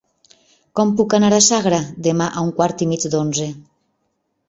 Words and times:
Com 0.79 0.93
puc 1.01 1.13
anar 1.17 1.29
a 1.37 1.43
Sagra 1.49 1.81
demà 2.09 2.33
a 2.33 2.45
un 2.49 2.53
quart 2.59 2.85
i 2.87 2.91
mig 2.95 3.09
d'onze? 3.17 3.51